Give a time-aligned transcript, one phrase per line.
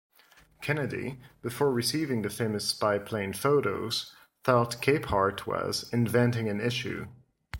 [0.63, 7.05] Kennedy, before receiving the famous spy-plane photos, thought Capehart was "inventing an issue".